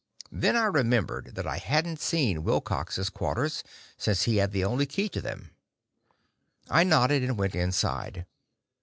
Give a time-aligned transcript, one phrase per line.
[0.31, 3.63] Then I remembered that I hadn't seen Wilcox's quarters,
[3.97, 5.51] since he had the only key to them.
[6.71, 8.25] I nodded and went inside.